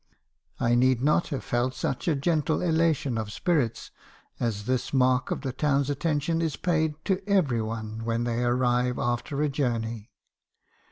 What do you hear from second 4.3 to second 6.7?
as this mark of the town's attention is